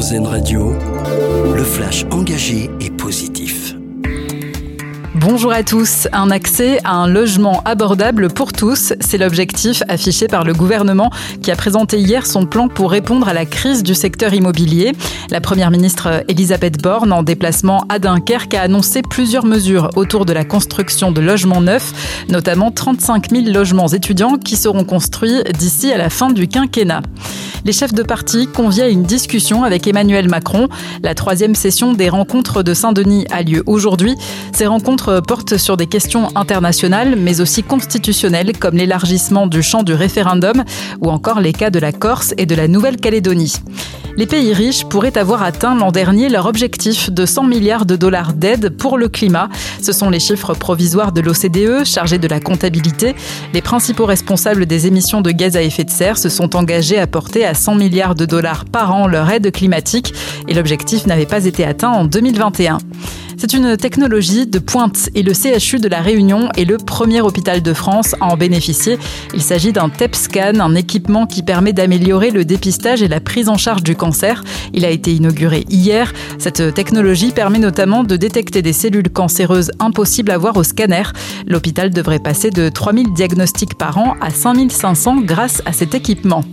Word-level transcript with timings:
Radio, 0.00 0.72
le 1.54 1.62
flash 1.62 2.06
engagé 2.10 2.70
et 2.80 2.88
positif. 2.88 3.74
Bonjour 5.14 5.52
à 5.52 5.62
tous. 5.62 6.08
Un 6.14 6.30
accès 6.30 6.78
à 6.84 6.94
un 6.94 7.06
logement 7.06 7.60
abordable 7.66 8.32
pour 8.32 8.54
tous, 8.54 8.94
c'est 9.00 9.18
l'objectif 9.18 9.82
affiché 9.88 10.26
par 10.26 10.44
le 10.44 10.54
gouvernement 10.54 11.10
qui 11.42 11.50
a 11.50 11.54
présenté 11.54 11.98
hier 11.98 12.24
son 12.24 12.46
plan 12.46 12.68
pour 12.68 12.90
répondre 12.90 13.28
à 13.28 13.34
la 13.34 13.44
crise 13.44 13.82
du 13.82 13.94
secteur 13.94 14.32
immobilier. 14.32 14.92
La 15.28 15.42
première 15.42 15.70
ministre 15.70 16.24
Elisabeth 16.28 16.80
Borne, 16.80 17.12
en 17.12 17.22
déplacement 17.22 17.84
à 17.90 17.98
Dunkerque, 17.98 18.54
a 18.54 18.62
annoncé 18.62 19.02
plusieurs 19.02 19.44
mesures 19.44 19.90
autour 19.96 20.24
de 20.24 20.32
la 20.32 20.46
construction 20.46 21.12
de 21.12 21.20
logements 21.20 21.60
neufs, 21.60 22.24
notamment 22.30 22.70
35 22.70 23.30
000 23.30 23.50
logements 23.50 23.88
étudiants 23.88 24.38
qui 24.38 24.56
seront 24.56 24.84
construits 24.84 25.42
d'ici 25.58 25.92
à 25.92 25.98
la 25.98 26.08
fin 26.08 26.30
du 26.30 26.48
quinquennat. 26.48 27.02
Les 27.64 27.72
chefs 27.72 27.92
de 27.92 28.02
parti 28.02 28.46
conviennent 28.46 28.86
à 28.86 28.88
une 28.88 29.02
discussion 29.02 29.64
avec 29.64 29.86
Emmanuel 29.86 30.28
Macron. 30.28 30.68
La 31.02 31.14
troisième 31.14 31.54
session 31.54 31.92
des 31.92 32.08
rencontres 32.08 32.62
de 32.62 32.72
Saint-Denis 32.72 33.26
a 33.30 33.42
lieu 33.42 33.62
aujourd'hui. 33.66 34.14
Ces 34.52 34.66
rencontres 34.66 35.20
portent 35.20 35.58
sur 35.58 35.76
des 35.76 35.86
questions 35.86 36.28
internationales, 36.36 37.16
mais 37.16 37.40
aussi 37.40 37.62
constitutionnelles, 37.62 38.56
comme 38.58 38.76
l'élargissement 38.76 39.46
du 39.46 39.62
champ 39.62 39.82
du 39.82 39.92
référendum 39.92 40.64
ou 41.00 41.10
encore 41.10 41.40
les 41.40 41.52
cas 41.52 41.70
de 41.70 41.78
la 41.78 41.92
Corse 41.92 42.32
et 42.38 42.46
de 42.46 42.54
la 42.54 42.66
Nouvelle-Calédonie. 42.66 43.54
Les 44.20 44.26
pays 44.26 44.52
riches 44.52 44.84
pourraient 44.84 45.16
avoir 45.16 45.42
atteint 45.42 45.74
l'an 45.74 45.92
dernier 45.92 46.28
leur 46.28 46.44
objectif 46.44 47.10
de 47.10 47.24
100 47.24 47.44
milliards 47.44 47.86
de 47.86 47.96
dollars 47.96 48.34
d'aide 48.34 48.68
pour 48.68 48.98
le 48.98 49.08
climat. 49.08 49.48
Ce 49.80 49.92
sont 49.92 50.10
les 50.10 50.20
chiffres 50.20 50.52
provisoires 50.52 51.12
de 51.12 51.22
l'OCDE 51.22 51.86
chargés 51.86 52.18
de 52.18 52.28
la 52.28 52.38
comptabilité. 52.38 53.14
Les 53.54 53.62
principaux 53.62 54.04
responsables 54.04 54.66
des 54.66 54.86
émissions 54.86 55.22
de 55.22 55.30
gaz 55.30 55.56
à 55.56 55.62
effet 55.62 55.84
de 55.84 55.90
serre 55.90 56.18
se 56.18 56.28
sont 56.28 56.54
engagés 56.54 56.98
à 56.98 57.06
porter 57.06 57.46
à 57.46 57.54
100 57.54 57.76
milliards 57.76 58.14
de 58.14 58.26
dollars 58.26 58.66
par 58.66 58.94
an 58.94 59.06
leur 59.06 59.30
aide 59.30 59.50
climatique 59.52 60.12
et 60.48 60.52
l'objectif 60.52 61.06
n'avait 61.06 61.24
pas 61.24 61.46
été 61.46 61.64
atteint 61.64 61.88
en 61.88 62.04
2021. 62.04 62.76
C'est 63.40 63.54
une 63.54 63.78
technologie 63.78 64.46
de 64.46 64.58
pointe 64.58 65.08
et 65.14 65.22
le 65.22 65.32
CHU 65.32 65.78
de 65.78 65.88
la 65.88 66.02
Réunion 66.02 66.50
est 66.58 66.66
le 66.66 66.76
premier 66.76 67.22
hôpital 67.22 67.62
de 67.62 67.72
France 67.72 68.14
à 68.20 68.26
en 68.26 68.36
bénéficier. 68.36 68.98
Il 69.32 69.40
s'agit 69.40 69.72
d'un 69.72 69.88
TEP 69.88 70.14
scan, 70.14 70.60
un 70.60 70.74
équipement 70.74 71.26
qui 71.26 71.42
permet 71.42 71.72
d'améliorer 71.72 72.32
le 72.32 72.44
dépistage 72.44 73.00
et 73.00 73.08
la 73.08 73.18
prise 73.18 73.48
en 73.48 73.56
charge 73.56 73.82
du 73.82 73.96
cancer. 73.96 74.44
Il 74.74 74.84
a 74.84 74.90
été 74.90 75.14
inauguré 75.14 75.64
hier. 75.70 76.12
Cette 76.38 76.74
technologie 76.74 77.30
permet 77.30 77.58
notamment 77.58 78.04
de 78.04 78.14
détecter 78.16 78.60
des 78.60 78.74
cellules 78.74 79.08
cancéreuses 79.08 79.70
impossibles 79.78 80.32
à 80.32 80.36
voir 80.36 80.58
au 80.58 80.62
scanner. 80.62 81.04
L'hôpital 81.46 81.88
devrait 81.88 82.18
passer 82.18 82.50
de 82.50 82.68
3000 82.68 83.14
diagnostics 83.14 83.78
par 83.78 83.96
an 83.96 84.16
à 84.20 84.28
5500 84.28 85.22
grâce 85.22 85.62
à 85.64 85.72
cet 85.72 85.94
équipement. 85.94 86.44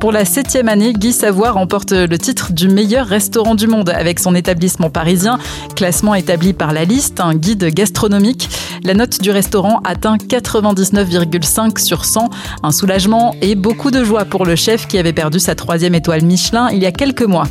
Pour 0.00 0.12
la 0.12 0.24
septième 0.24 0.70
année, 0.70 0.94
Guy 0.94 1.12
Savoie 1.12 1.50
remporte 1.50 1.92
le 1.92 2.16
titre 2.16 2.54
du 2.54 2.68
meilleur 2.68 3.06
restaurant 3.06 3.54
du 3.54 3.66
monde 3.66 3.90
avec 3.90 4.18
son 4.18 4.34
établissement 4.34 4.88
parisien. 4.88 5.38
Classement 5.76 6.14
établi 6.14 6.54
par 6.54 6.72
la 6.72 6.86
liste, 6.86 7.20
un 7.20 7.34
guide 7.34 7.66
gastronomique. 7.66 8.48
La 8.82 8.94
note 8.94 9.20
du 9.20 9.30
restaurant 9.30 9.82
atteint 9.84 10.16
99,5 10.16 11.78
sur 11.84 12.06
100. 12.06 12.30
Un 12.62 12.70
soulagement 12.72 13.34
et 13.42 13.54
beaucoup 13.54 13.90
de 13.90 14.02
joie 14.02 14.24
pour 14.24 14.46
le 14.46 14.56
chef 14.56 14.88
qui 14.88 14.96
avait 14.96 15.12
perdu 15.12 15.38
sa 15.38 15.54
troisième 15.54 15.94
étoile 15.94 16.22
Michelin 16.22 16.70
il 16.70 16.78
y 16.78 16.86
a 16.86 16.92
quelques 16.92 17.26
mois. 17.26 17.46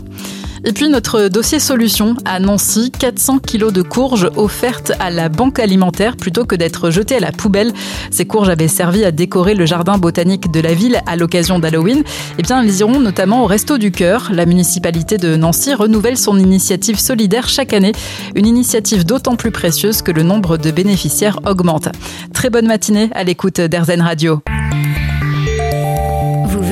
Et 0.65 0.73
puis 0.73 0.89
notre 0.89 1.29
dossier 1.29 1.59
solution 1.59 2.15
à 2.25 2.39
Nancy, 2.39 2.91
400 2.91 3.39
kilos 3.39 3.71
de 3.71 3.81
courges 3.81 4.29
offertes 4.35 4.91
à 4.99 5.09
la 5.09 5.29
banque 5.29 5.59
alimentaire 5.59 6.17
plutôt 6.17 6.45
que 6.45 6.55
d'être 6.55 6.89
jetées 6.89 7.15
à 7.15 7.19
la 7.19 7.31
poubelle. 7.31 7.71
Ces 8.11 8.25
courges 8.25 8.49
avaient 8.49 8.67
servi 8.67 9.05
à 9.05 9.11
décorer 9.11 9.55
le 9.55 9.65
jardin 9.65 9.97
botanique 9.97 10.51
de 10.51 10.59
la 10.59 10.73
ville 10.73 11.01
à 11.05 11.15
l'occasion 11.15 11.59
d'Halloween. 11.59 12.03
Eh 12.37 12.41
bien, 12.41 12.61
elles 12.61 12.79
iront 12.79 12.99
notamment 12.99 13.43
au 13.43 13.45
Resto 13.45 13.77
du 13.77 13.91
Cœur. 13.91 14.29
La 14.33 14.45
municipalité 14.45 15.17
de 15.17 15.35
Nancy 15.35 15.73
renouvelle 15.73 16.17
son 16.17 16.37
initiative 16.37 16.99
solidaire 16.99 17.47
chaque 17.47 17.73
année. 17.73 17.93
Une 18.35 18.45
initiative 18.45 19.05
d'autant 19.05 19.35
plus 19.35 19.51
précieuse 19.51 20.01
que 20.01 20.11
le 20.11 20.23
nombre 20.23 20.57
de 20.57 20.71
bénéficiaires 20.71 21.39
augmente. 21.45 21.89
Très 22.33 22.49
bonne 22.49 22.67
matinée 22.67 23.09
à 23.13 23.23
l'écoute 23.23 23.61
d'Airzen 23.61 24.01
Radio 24.01 24.41